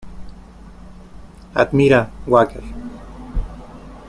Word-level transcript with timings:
Admira 1.53 2.09
Wacker. 2.25 2.63